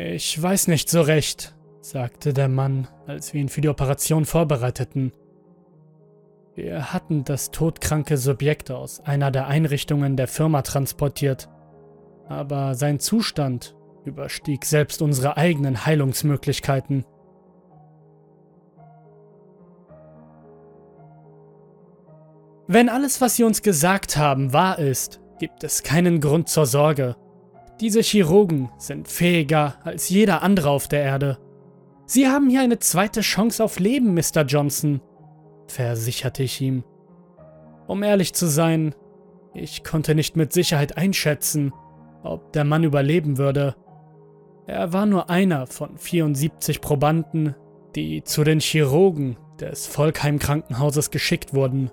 [0.00, 5.12] Ich weiß nicht so recht, sagte der Mann, als wir ihn für die Operation vorbereiteten.
[6.54, 11.48] Wir hatten das todkranke Subjekt aus einer der Einrichtungen der Firma transportiert,
[12.28, 13.74] aber sein Zustand
[14.04, 17.04] überstieg selbst unsere eigenen Heilungsmöglichkeiten.
[22.68, 27.16] Wenn alles, was Sie uns gesagt haben, wahr ist, gibt es keinen Grund zur Sorge.
[27.80, 31.38] Diese Chirurgen sind fähiger als jeder andere auf der Erde.
[32.06, 34.42] Sie haben hier eine zweite Chance auf Leben, Mr.
[34.46, 35.00] Johnson,
[35.68, 36.82] versicherte ich ihm.
[37.86, 38.94] Um ehrlich zu sein,
[39.54, 41.72] ich konnte nicht mit Sicherheit einschätzen,
[42.22, 43.76] ob der Mann überleben würde.
[44.66, 47.54] Er war nur einer von 74 Probanden,
[47.94, 51.90] die zu den Chirurgen des Volkheim Krankenhauses geschickt wurden.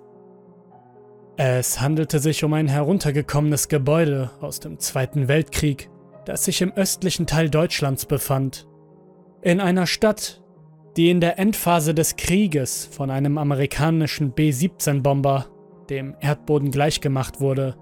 [1.38, 5.90] Es handelte sich um ein heruntergekommenes Gebäude aus dem Zweiten Weltkrieg,
[6.24, 8.68] das sich im östlichen Teil Deutschlands befand.
[9.42, 10.42] In einer Stadt,
[10.96, 15.48] die in der Endphase des Krieges von einem amerikanischen B-17-Bomber
[15.90, 17.76] dem Erdboden gleichgemacht wurde.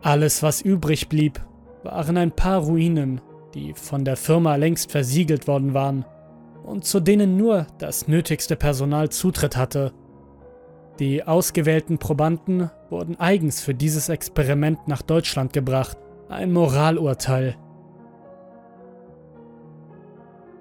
[0.00, 1.40] Alles, was übrig blieb,
[1.82, 3.20] waren ein paar Ruinen,
[3.54, 6.06] die von der Firma längst versiegelt worden waren
[6.64, 9.92] und zu denen nur das nötigste Personal Zutritt hatte.
[10.98, 17.56] Die ausgewählten Probanden wurden eigens für dieses Experiment nach Deutschland gebracht, ein Moralurteil.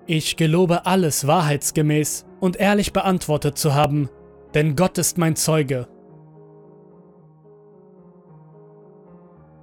[0.05, 4.09] Ich gelobe alles wahrheitsgemäß und ehrlich beantwortet zu haben,
[4.53, 5.87] denn Gott ist mein Zeuge.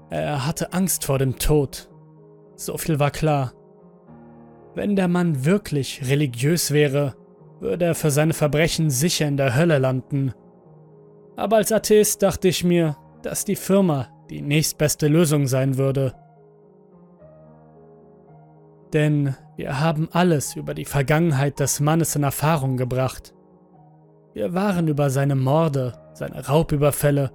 [0.08, 1.90] Er hatte Angst vor dem Tod.
[2.56, 3.52] So viel war klar.
[4.74, 7.16] Wenn der Mann wirklich religiös wäre,
[7.60, 10.32] würde er für seine Verbrechen sicher in der Hölle landen.
[11.40, 16.12] Aber als Atheist dachte ich mir, dass die Firma die nächstbeste Lösung sein würde.
[18.92, 23.32] Denn wir haben alles über die Vergangenheit des Mannes in Erfahrung gebracht.
[24.34, 27.30] Wir waren über seine Morde, seine Raubüberfälle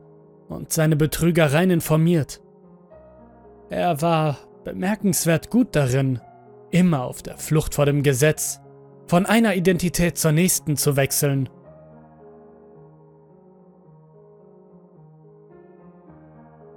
[0.50, 2.42] und seine Betrügereien informiert.
[3.72, 6.22] Er war bemerkenswert gut darin,
[6.70, 8.62] immer auf der Flucht vor dem Gesetz,
[9.08, 11.50] von einer Identität zur nächsten zu wechseln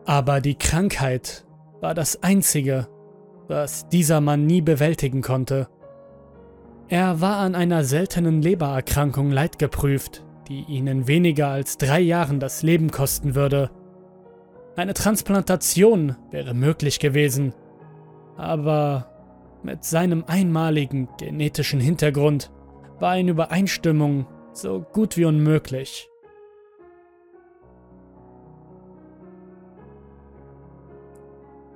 [0.09, 1.45] Aber die Krankheit
[1.83, 2.89] war das Einzige,
[3.47, 5.69] was dieser Mann nie bewältigen konnte.
[6.89, 12.63] Er war an einer seltenen Lebererkrankung leidgeprüft, die ihn in weniger als drei Jahren das
[12.63, 13.71] Leben kosten würde.
[14.77, 17.53] Eine Transplantation wäre möglich gewesen,
[18.39, 19.13] aber
[19.63, 22.51] mit seinem einmaligen genetischen Hintergrund
[22.99, 26.08] war eine Übereinstimmung so gut wie unmöglich.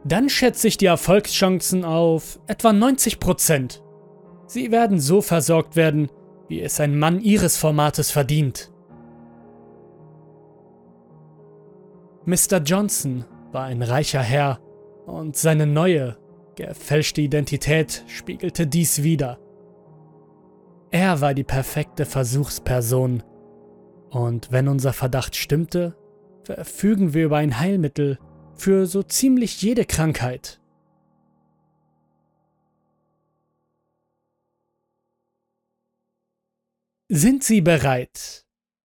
[0.05, 3.81] Dann schätze ich die Erfolgschancen auf etwa 90%.
[4.47, 6.11] Sie werden so versorgt werden,
[6.49, 8.73] wie es ein Mann ihres Formates verdient.
[12.25, 12.59] Mr.
[12.65, 14.61] Johnson war ein reicher Herr
[15.07, 16.17] und seine neue,
[16.57, 19.39] gefälschte Identität spiegelte dies wider.
[20.91, 23.23] Er war die perfekte Versuchsperson
[24.11, 25.97] und wenn unser Verdacht stimmte,
[26.45, 28.19] verfügen wir über ein Heilmittel,
[28.63, 30.61] für so ziemlich jede Krankheit.
[37.09, 38.47] Sind Sie bereit?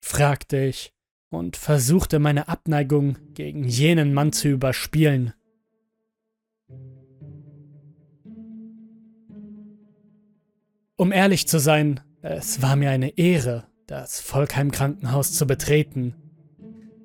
[0.00, 0.94] fragte ich
[1.30, 5.34] und versuchte meine Abneigung gegen jenen Mann zu überspielen.
[10.94, 16.14] Um ehrlich zu sein, es war mir eine Ehre, das Volkheim Krankenhaus zu betreten.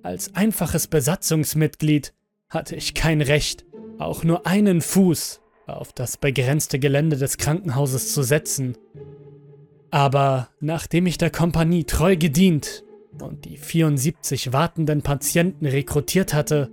[0.04, 2.14] Als einfaches Besatzungsmitglied
[2.51, 3.66] hatte ich kein Recht,
[3.97, 8.78] auch nur einen Fuß auf das begrenzte Gelände des Krankenhauses zu setzen.
[9.89, 12.84] Aber nachdem ich der Kompanie treu gedient
[13.22, 16.69] und die 74 wartenden Patienten rekrutiert hatte,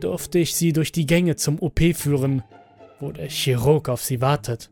[0.00, 2.42] durfte ich sie durch die Gänge zum OP führen,
[2.98, 4.70] wo der Chirurg auf sie wartet.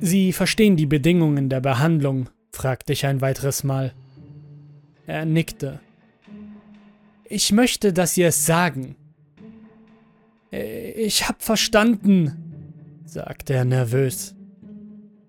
[0.00, 3.92] Sie verstehen die Bedingungen der Behandlung, fragte ich ein weiteres Mal.
[5.08, 5.80] Er nickte.
[7.24, 8.94] Ich möchte, dass Sie es sagen.
[10.50, 14.34] Ich hab verstanden, sagte er nervös.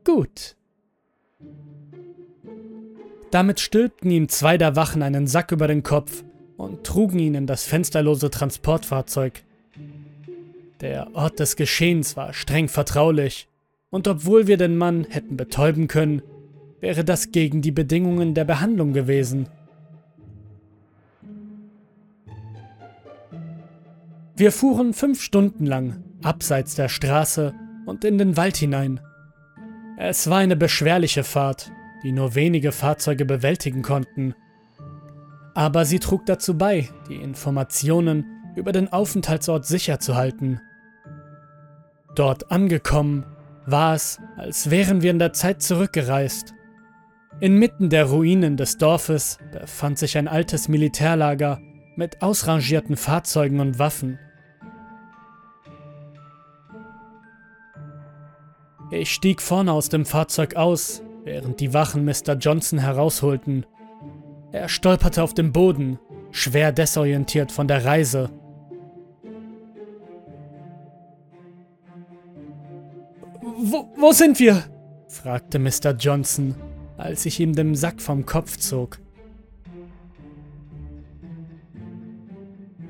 [0.03, 0.57] Gut.
[3.31, 6.25] Damit stülpten ihm zwei der Wachen einen Sack über den Kopf
[6.57, 9.43] und trugen ihn in das fensterlose Transportfahrzeug.
[10.81, 13.47] Der Ort des Geschehens war streng vertraulich,
[13.91, 16.21] und obwohl wir den Mann hätten betäuben können,
[16.81, 19.47] wäre das gegen die Bedingungen der Behandlung gewesen.
[24.39, 27.53] Wir fuhren fünf Stunden lang, abseits der Straße
[27.85, 29.01] und in den Wald hinein.
[29.97, 34.33] Es war eine beschwerliche Fahrt, die nur wenige Fahrzeuge bewältigen konnten.
[35.55, 38.23] Aber sie trug dazu bei, die Informationen
[38.55, 40.61] über den Aufenthaltsort sicher zu halten.
[42.15, 43.25] Dort angekommen,
[43.65, 46.53] war es, als wären wir in der Zeit zurückgereist.
[47.41, 51.59] Inmitten der Ruinen des Dorfes befand sich ein altes Militärlager
[51.97, 54.17] mit ausrangierten Fahrzeugen und Waffen.
[58.91, 62.33] Ich stieg vorne aus dem Fahrzeug aus, während die Wachen Mr.
[62.39, 63.65] Johnson herausholten.
[64.51, 65.99] Er stolperte auf dem Boden,
[66.31, 68.31] schwer desorientiert von der Reise.
[73.41, 74.63] Wo, wo sind wir?
[75.07, 75.91] fragte Mr.
[75.99, 76.55] Johnson,
[76.97, 78.97] als ich ihm den Sack vom Kopf zog.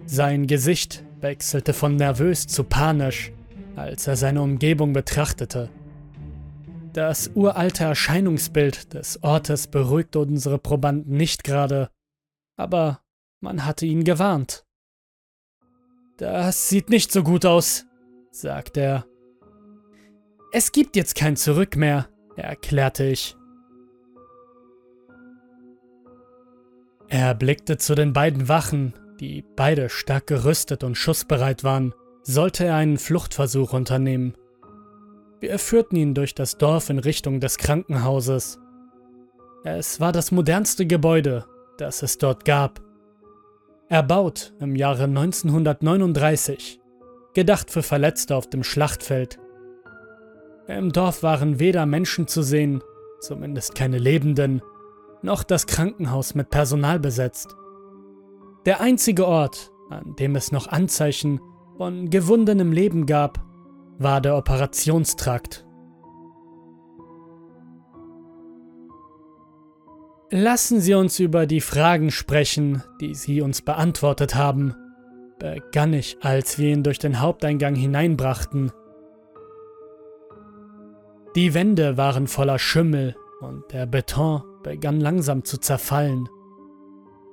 [0.06, 3.34] Sein Gesicht wechselte von nervös zu panisch,
[3.75, 5.69] als er seine Umgebung betrachtete.
[6.94, 11.89] Das uralte Erscheinungsbild des Ortes beruhigte unsere Probanden nicht gerade,
[12.57, 13.01] aber
[13.41, 14.65] man hatte ihn gewarnt.
[16.18, 17.86] Das sieht nicht so gut aus,
[18.31, 19.06] sagte er.
[20.51, 23.38] Es gibt jetzt kein Zurück mehr, erklärte ich.
[27.07, 31.94] Er blickte zu den beiden Wachen, die beide stark gerüstet und schussbereit waren,
[32.24, 34.36] sollte er einen Fluchtversuch unternehmen.
[35.39, 38.59] Wir führten ihn durch das Dorf in Richtung des Krankenhauses.
[39.63, 41.45] Es war das modernste Gebäude,
[41.77, 42.81] das es dort gab.
[43.88, 46.81] Erbaut im Jahre 1939,
[47.33, 49.39] gedacht für Verletzte auf dem Schlachtfeld.
[50.68, 52.83] Im Dorf waren weder Menschen zu sehen,
[53.21, 54.62] zumindest keine Lebenden,
[55.21, 57.56] noch das Krankenhaus mit Personal besetzt.
[58.65, 61.39] Der einzige Ort, an dem es noch Anzeichen
[61.77, 63.49] von gewundenem Leben gab,
[64.00, 65.66] war der Operationstrakt.
[70.31, 74.75] Lassen Sie uns über die Fragen sprechen, die Sie uns beantwortet haben,
[75.40, 78.72] begann ich, als wir ihn durch den Haupteingang hineinbrachten.
[81.36, 86.30] Die Wände waren voller Schimmel und der Beton begann langsam zu zerfallen.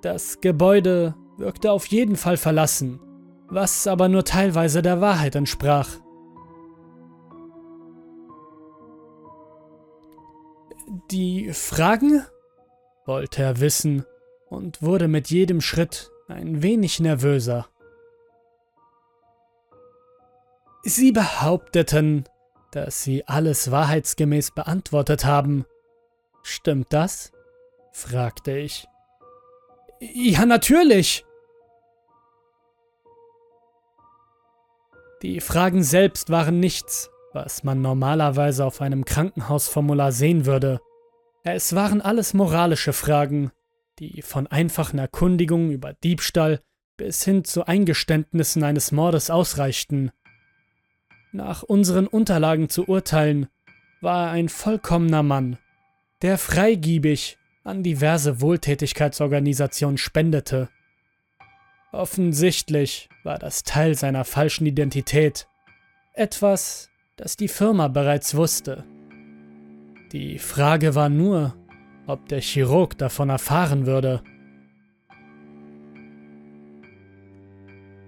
[0.02, 3.00] Das Gebäude wirkte auf jeden Fall verlassen,
[3.48, 5.88] was aber nur teilweise der Wahrheit entsprach.
[11.10, 12.24] Die Fragen?
[13.04, 14.04] wollte er wissen
[14.48, 17.68] und wurde mit jedem Schritt ein wenig nervöser.
[20.82, 22.24] Sie behaupteten,
[22.72, 25.64] dass Sie alles wahrheitsgemäß beantwortet haben.
[26.42, 27.32] Stimmt das?
[27.92, 28.86] fragte ich.
[30.00, 31.24] Ja, natürlich.
[35.22, 40.80] Die Fragen selbst waren nichts, was man normalerweise auf einem Krankenhausformular sehen würde.
[41.44, 43.52] Es waren alles moralische Fragen,
[43.98, 46.60] die von einfachen Erkundigungen über Diebstahl
[46.96, 50.12] bis hin zu Eingeständnissen eines Mordes ausreichten.
[51.30, 53.48] Nach unseren Unterlagen zu urteilen,
[54.00, 55.58] war er ein vollkommener Mann,
[56.22, 60.70] der freigiebig an diverse Wohltätigkeitsorganisationen spendete.
[61.92, 65.48] Offensichtlich war das Teil seiner falschen Identität,
[66.14, 68.84] etwas, das die Firma bereits wusste.
[70.12, 71.56] Die Frage war nur,
[72.06, 74.22] ob der Chirurg davon erfahren würde.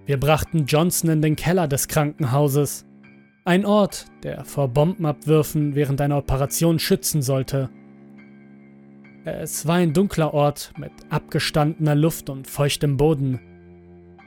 [0.05, 2.85] Wir brachten Johnson in den Keller des Krankenhauses,
[3.45, 7.69] ein Ort, der vor Bombenabwürfen während einer Operation schützen sollte.
[9.25, 13.39] Es war ein dunkler Ort mit abgestandener Luft und feuchtem Boden.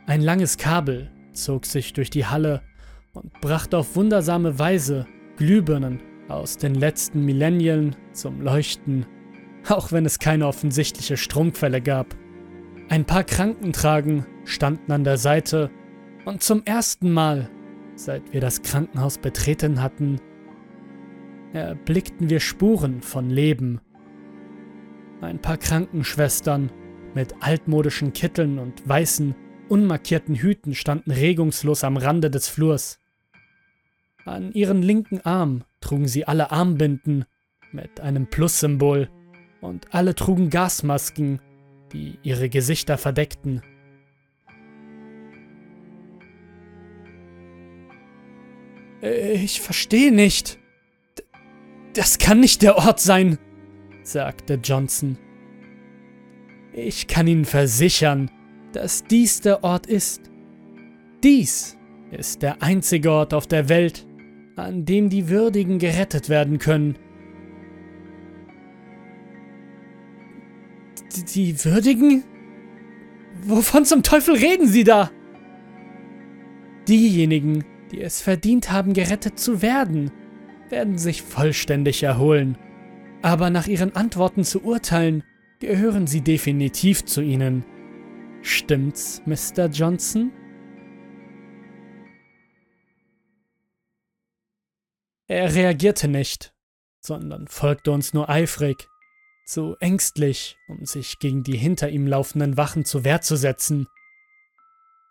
[0.07, 2.63] Ein langes Kabel zog sich durch die Halle
[3.15, 9.07] und brachte auf wundersame Weise Glühbirnen aus den letzten Millennialen zum Leuchten,
[9.69, 12.17] auch wenn es keine offensichtliche Stromquelle gab.
[12.89, 15.71] Ein paar Krankentragen standen an der Seite
[16.25, 17.51] und zum ersten Mal,
[17.95, 20.21] seit wir das Krankenhaus betreten hatten,
[21.53, 23.81] erblickten wir Spuren von Leben.
[25.21, 26.73] Ein paar Krankenschwestern
[27.15, 29.35] mit altmodischen Kitteln und weißen,
[29.69, 33.02] unmarkierten Hüten standen regungslos am Rande des Flurs.
[34.25, 37.25] An ihren linken Arm trugen sie alle Armbinden
[37.73, 39.09] mit einem Plus-Symbol
[39.61, 41.41] und alle trugen Gasmasken,
[41.93, 43.63] die ihre Gesichter verdeckten.
[49.03, 50.59] Äh, ich verstehe nicht.
[51.95, 53.39] Das kann nicht der Ort sein,
[54.03, 55.19] sagte Johnson.
[56.73, 58.31] Ich kann Ihnen versichern,
[58.73, 60.31] dass dies der Ort ist.
[61.23, 61.77] Dies
[62.11, 64.07] ist der einzige Ort auf der Welt,
[64.57, 66.97] an dem die Würdigen gerettet werden können.
[71.35, 72.25] Die Würdigen?
[73.45, 75.11] Wovon zum Teufel reden Sie da?
[76.89, 80.11] Diejenigen, die es verdient haben, gerettet zu werden,
[80.69, 82.57] werden sich vollständig erholen.
[83.23, 85.23] Aber nach Ihren Antworten zu urteilen,
[85.61, 87.65] gehören sie definitiv zu Ihnen.
[88.43, 89.69] Stimmt's, Mr.
[89.69, 90.33] Johnson?
[95.29, 96.53] Er reagierte nicht,
[97.01, 98.89] sondern folgte uns nur eifrig,
[99.45, 103.87] zu ängstlich, um sich gegen die hinter ihm laufenden Wachen zur Wehr zu setzen.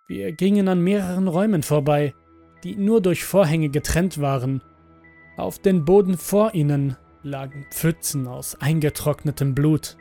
[0.07, 2.13] Wir gingen an mehreren Räumen vorbei,
[2.63, 4.61] die nur durch Vorhänge getrennt waren.
[5.37, 9.97] Auf den Boden vor ihnen lagen Pfützen aus eingetrocknetem Blut.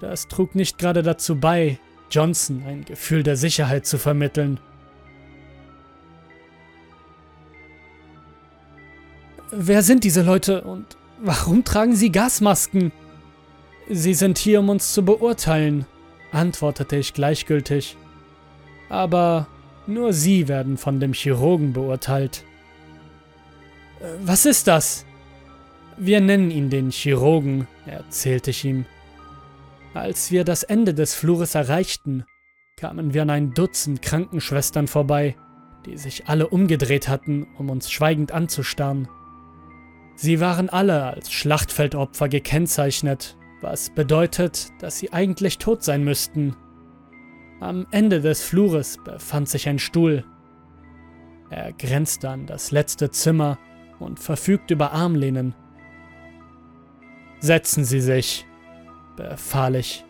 [0.00, 1.78] Das trug nicht gerade dazu bei,
[2.10, 4.60] Johnson ein Gefühl der Sicherheit zu vermitteln.
[9.52, 12.92] Wer sind diese Leute und warum tragen sie Gasmasken?
[13.88, 15.86] Sie sind hier, um uns zu beurteilen,
[16.30, 17.96] antwortete ich gleichgültig.
[18.88, 19.48] Aber
[19.86, 22.44] nur Sie werden von dem Chirurgen beurteilt.
[24.22, 25.04] Was ist das?
[25.96, 28.86] Wir nennen ihn den Chirurgen, erzählte ich ihm.
[29.94, 32.24] Als wir das Ende des Flures erreichten,
[32.76, 35.34] kamen wir an ein Dutzend Krankenschwestern vorbei,
[35.86, 39.08] die sich alle umgedreht hatten, um uns schweigend anzustarren.
[40.22, 46.54] Sie waren alle als Schlachtfeldopfer gekennzeichnet, was bedeutet, dass sie eigentlich tot sein müssten.
[47.58, 50.26] Am Ende des Flures befand sich ein Stuhl.
[51.48, 53.58] Er grenzte an das letzte Zimmer
[53.98, 55.54] und verfügte über Armlehnen.
[57.38, 58.46] Setzen Sie sich,
[59.16, 60.04] befahl ich.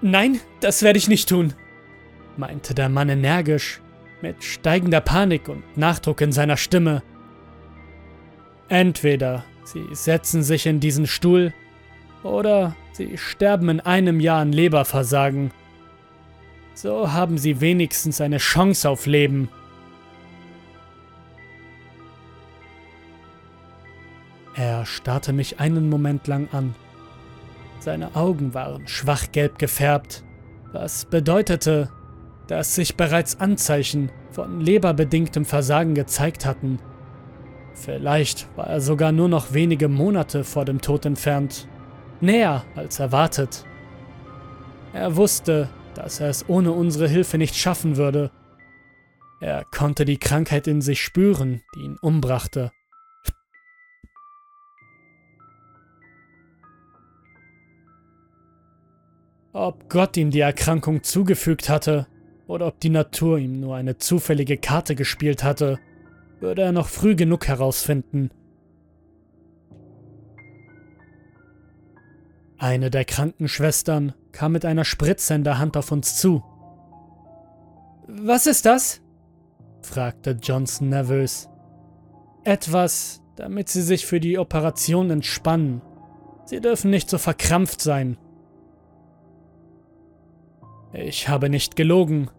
[0.00, 1.54] Nein, das werde ich nicht tun,
[2.36, 3.80] meinte der Mann energisch,
[4.22, 7.02] mit steigender Panik und Nachdruck in seiner Stimme.
[8.68, 11.52] Entweder Sie setzen sich in diesen Stuhl
[12.22, 15.52] oder Sie sterben in einem Jahr an Leberversagen.
[16.74, 19.48] So haben Sie wenigstens eine Chance auf Leben.
[24.54, 26.74] Er starrte mich einen Moment lang an.
[27.78, 30.22] Seine Augen waren schwachgelb gefärbt,
[30.72, 31.88] was bedeutete,
[32.50, 36.80] dass sich bereits Anzeichen von leberbedingtem Versagen gezeigt hatten.
[37.74, 41.68] Vielleicht war er sogar nur noch wenige Monate vor dem Tod entfernt,
[42.20, 43.64] näher als erwartet.
[44.92, 48.32] Er wusste, dass er es ohne unsere Hilfe nicht schaffen würde.
[49.40, 52.72] Er konnte die Krankheit in sich spüren, die ihn umbrachte.
[59.52, 62.08] Ob Gott ihm die Erkrankung zugefügt hatte
[62.50, 65.78] oder ob die Natur ihm nur eine zufällige Karte gespielt hatte,
[66.40, 68.30] würde er noch früh genug herausfinden.
[72.58, 76.42] Eine der Krankenschwestern kam mit einer Spritze in der Hand auf uns zu.
[78.08, 79.00] Was ist das?
[79.82, 81.48] fragte Johnson nervös.
[82.42, 85.82] Etwas, damit Sie sich für die Operation entspannen.
[86.46, 88.18] Sie dürfen nicht so verkrampft sein,
[90.92, 92.30] ich habe nicht gelogen.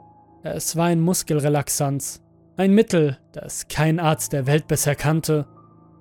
[0.44, 2.22] Es war ein Muskelrelaxanz.
[2.58, 5.48] Ein Mittel, das kein Arzt der Welt bisher kannte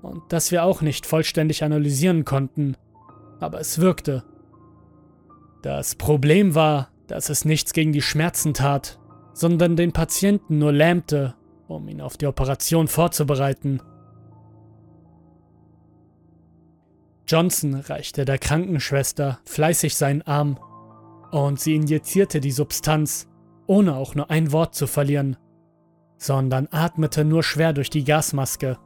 [0.03, 2.77] und das wir auch nicht vollständig analysieren konnten.
[3.39, 4.25] Aber es wirkte.
[5.63, 8.99] Das Problem war, dass es nichts gegen die Schmerzen tat,
[9.35, 11.35] sondern den Patienten nur lähmte,
[11.69, 13.81] um ihn auf die Operation vorzubereiten.
[17.27, 20.59] Johnson reichte der Krankenschwester fleißig seinen Arm
[21.31, 23.30] und sie injizierte die Substanz,
[23.71, 25.37] ohne auch nur ein Wort zu verlieren,
[26.17, 28.79] sondern atmete nur schwer durch die Gasmaske.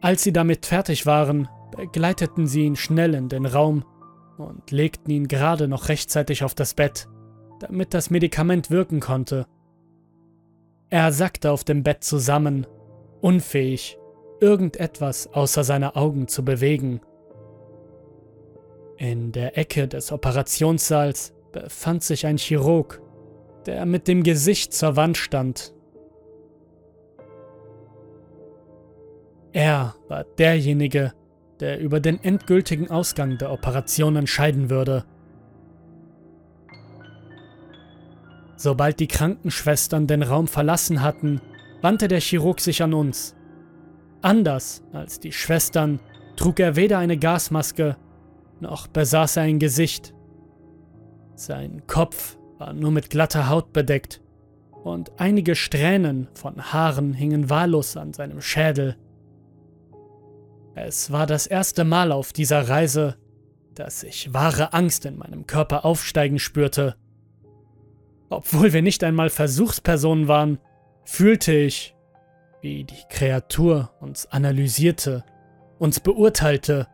[0.00, 3.84] Als sie damit fertig waren, begleiteten sie ihn schnell in den Raum
[4.38, 7.06] und legten ihn gerade noch rechtzeitig auf das Bett,
[7.60, 9.46] damit das Medikament wirken konnte.
[10.88, 12.66] Er sackte auf dem Bett zusammen,
[13.20, 13.98] unfähig,
[14.40, 17.02] irgendetwas außer seine Augen zu bewegen.
[18.96, 23.00] In der Ecke des Operationssaals befand sich ein Chirurg,
[23.64, 25.72] der mit dem Gesicht zur Wand stand.
[29.52, 31.14] Er war derjenige,
[31.60, 35.04] der über den endgültigen Ausgang der Operation entscheiden würde.
[38.56, 41.40] Sobald die Krankenschwestern den Raum verlassen hatten,
[41.80, 43.34] wandte der Chirurg sich an uns.
[44.20, 46.00] Anders als die Schwestern
[46.36, 47.96] trug er weder eine Gasmaske
[48.60, 50.14] noch besaß er ein Gesicht.
[51.36, 54.22] Sein Kopf war nur mit glatter Haut bedeckt
[54.84, 58.96] und einige Strähnen von Haaren hingen wahllos an seinem Schädel.
[60.74, 63.16] Es war das erste Mal auf dieser Reise,
[63.74, 66.96] dass ich wahre Angst in meinem Körper aufsteigen spürte.
[68.30, 70.58] Obwohl wir nicht einmal Versuchspersonen waren,
[71.04, 71.94] fühlte ich,
[72.62, 75.22] wie die Kreatur uns analysierte,
[75.78, 76.88] uns beurteilte.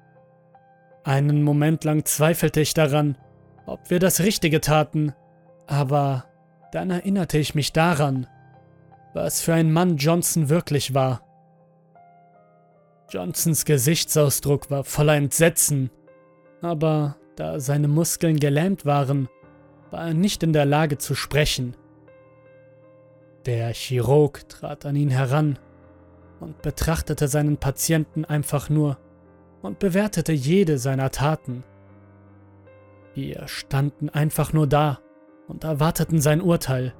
[1.05, 3.17] Einen Moment lang zweifelte ich daran,
[3.67, 5.15] ob wir das Richtige taten,
[5.67, 6.25] aber
[6.73, 8.27] dann erinnerte ich mich daran,
[9.15, 11.23] was für ein Mann Johnson wirklich war.
[13.11, 15.91] Johnsons Gesichtsausdruck war voller Entsetzen,
[16.63, 19.29] aber da seine Muskeln gelähmt waren,
[19.91, 21.77] war er nicht in der Lage zu sprechen.
[23.45, 25.59] Der Chirurg trat an ihn heran
[26.41, 28.99] und betrachtete seinen Patienten einfach nur
[29.61, 31.65] und bewertete jede seiner Taten.
[33.15, 35.01] Wir standen einfach nur da
[35.49, 36.95] und erwarteten sein Urteil.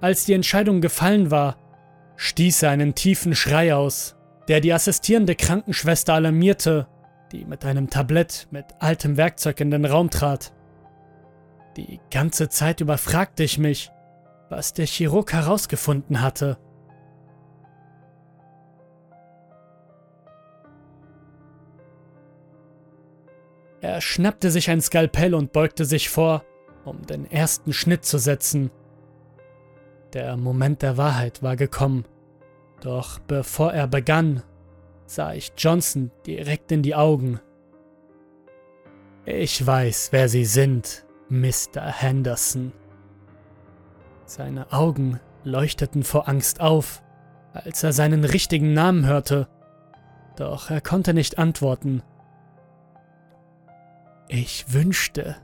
[0.00, 1.56] Als die Entscheidung gefallen war,
[2.16, 4.16] stieß er einen tiefen Schrei aus,
[4.48, 6.88] der die assistierende Krankenschwester alarmierte,
[7.32, 10.52] die mit einem Tablett mit altem Werkzeug in den Raum trat.
[11.76, 13.90] Die ganze Zeit über fragte ich mich,
[14.48, 16.58] was der Chirurg herausgefunden hatte.
[23.80, 26.44] Er schnappte sich ein Skalpell und beugte sich vor,
[26.84, 28.70] um den ersten Schnitt zu setzen.
[30.12, 32.04] Der Moment der Wahrheit war gekommen,
[32.80, 34.42] doch bevor er begann,
[35.06, 37.40] sah ich Johnson direkt in die Augen.
[39.24, 41.82] Ich weiß, wer Sie sind, Mr.
[41.82, 42.72] Henderson.
[44.24, 47.02] Seine Augen leuchteten vor Angst auf,
[47.52, 49.48] als er seinen richtigen Namen hörte,
[50.36, 52.02] doch er konnte nicht antworten.
[54.28, 55.36] Ich wünschte,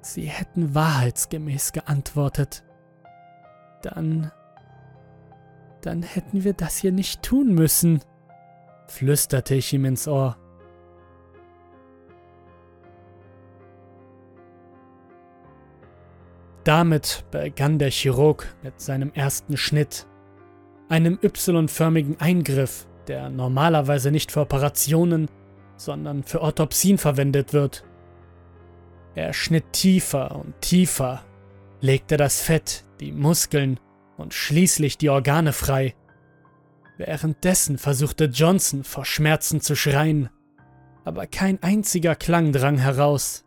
[0.00, 2.64] Sie hätten wahrheitsgemäß geantwortet.
[3.82, 4.32] Dann...
[5.82, 8.02] Dann hätten wir das hier nicht tun müssen,
[8.86, 10.36] flüsterte ich ihm ins Ohr.
[16.64, 20.06] Damit begann der Chirurg mit seinem ersten Schnitt,
[20.90, 25.28] einem Y-förmigen Eingriff, der normalerweise nicht für Operationen,
[25.76, 27.84] sondern für Autopsien verwendet wird.
[29.14, 31.24] Er schnitt tiefer und tiefer,
[31.80, 33.80] legte das Fett, die Muskeln
[34.16, 35.94] und schließlich die Organe frei.
[36.98, 40.28] Währenddessen versuchte Johnson vor Schmerzen zu schreien,
[41.04, 43.44] aber kein einziger Klang drang heraus.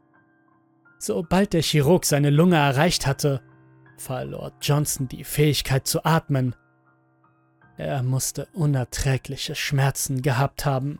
[0.98, 3.42] Sobald der Chirurg seine Lunge erreicht hatte,
[3.98, 6.56] verlor Johnson die Fähigkeit zu atmen.
[7.78, 11.00] Er musste unerträgliche Schmerzen gehabt haben.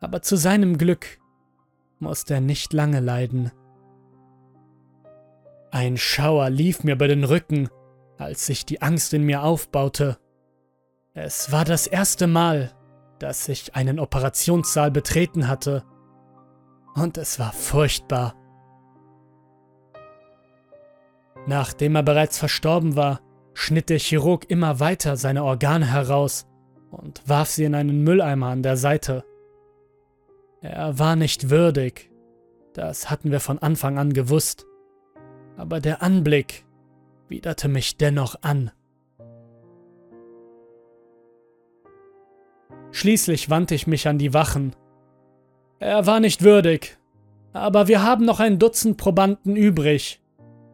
[0.00, 1.18] Aber zu seinem Glück
[1.98, 3.50] musste er nicht lange leiden.
[5.70, 7.68] Ein Schauer lief mir über den Rücken,
[8.16, 10.18] als sich die Angst in mir aufbaute.
[11.12, 12.72] Es war das erste Mal,
[13.18, 15.84] dass ich einen Operationssaal betreten hatte.
[16.94, 18.34] Und es war furchtbar.
[21.46, 23.20] Nachdem er bereits verstorben war,
[23.54, 26.46] schnitt der Chirurg immer weiter seine Organe heraus
[26.90, 29.24] und warf sie in einen Mülleimer an der Seite.
[30.60, 32.10] Er war nicht würdig,
[32.72, 34.66] das hatten wir von Anfang an gewusst,
[35.56, 36.64] aber der Anblick
[37.28, 38.72] widerte mich dennoch an.
[42.90, 44.74] Schließlich wandte ich mich an die Wachen.
[45.78, 46.98] Er war nicht würdig,
[47.52, 50.20] aber wir haben noch ein Dutzend Probanden übrig.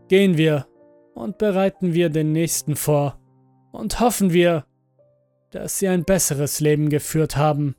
[0.08, 0.66] Gehen wir
[1.14, 3.18] und bereiten wir den nächsten vor
[3.72, 4.64] und hoffen wir,
[5.50, 7.74] dass sie ein besseres Leben geführt haben.